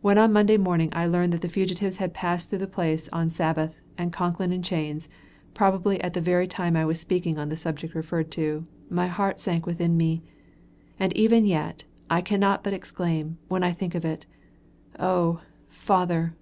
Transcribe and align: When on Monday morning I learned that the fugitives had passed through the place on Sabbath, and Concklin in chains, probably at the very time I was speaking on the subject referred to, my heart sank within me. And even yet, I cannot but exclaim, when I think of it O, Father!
When 0.00 0.18
on 0.18 0.32
Monday 0.32 0.56
morning 0.56 0.88
I 0.92 1.06
learned 1.06 1.32
that 1.34 1.40
the 1.40 1.48
fugitives 1.48 1.98
had 1.98 2.12
passed 2.12 2.50
through 2.50 2.58
the 2.58 2.66
place 2.66 3.08
on 3.12 3.30
Sabbath, 3.30 3.80
and 3.96 4.12
Concklin 4.12 4.52
in 4.52 4.60
chains, 4.60 5.08
probably 5.54 6.00
at 6.00 6.14
the 6.14 6.20
very 6.20 6.48
time 6.48 6.74
I 6.74 6.84
was 6.84 6.98
speaking 6.98 7.38
on 7.38 7.48
the 7.48 7.54
subject 7.54 7.94
referred 7.94 8.32
to, 8.32 8.66
my 8.90 9.06
heart 9.06 9.38
sank 9.38 9.64
within 9.64 9.96
me. 9.96 10.20
And 10.98 11.16
even 11.16 11.44
yet, 11.46 11.84
I 12.10 12.22
cannot 12.22 12.64
but 12.64 12.72
exclaim, 12.74 13.38
when 13.46 13.62
I 13.62 13.70
think 13.70 13.94
of 13.94 14.04
it 14.04 14.26
O, 14.98 15.40
Father! 15.68 16.34